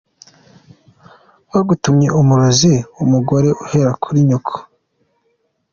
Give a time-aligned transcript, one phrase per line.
[1.51, 4.55] Bagutumye umurozi w’umugore uhera kuri nyoko.